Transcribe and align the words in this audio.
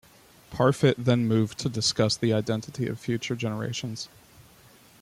Parfit 0.49 0.95
then 0.97 1.27
moved 1.27 1.59
to 1.59 1.69
discuss 1.69 2.17
the 2.17 2.33
identity 2.33 2.87
of 2.87 2.99
future 2.99 3.35
generations. 3.35 4.09